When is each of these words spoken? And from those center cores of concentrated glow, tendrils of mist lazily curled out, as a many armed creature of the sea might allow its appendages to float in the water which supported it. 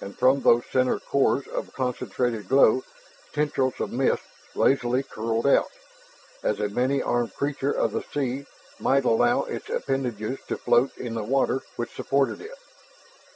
And 0.00 0.18
from 0.18 0.40
those 0.42 0.64
center 0.72 0.98
cores 0.98 1.46
of 1.46 1.72
concentrated 1.74 2.48
glow, 2.48 2.82
tendrils 3.32 3.78
of 3.78 3.92
mist 3.92 4.24
lazily 4.56 5.04
curled 5.04 5.46
out, 5.46 5.70
as 6.42 6.58
a 6.58 6.68
many 6.68 7.00
armed 7.00 7.34
creature 7.34 7.70
of 7.70 7.92
the 7.92 8.02
sea 8.02 8.46
might 8.80 9.04
allow 9.04 9.44
its 9.44 9.70
appendages 9.70 10.40
to 10.48 10.58
float 10.58 10.98
in 10.98 11.14
the 11.14 11.22
water 11.22 11.62
which 11.76 11.94
supported 11.94 12.40
it. 12.40 12.58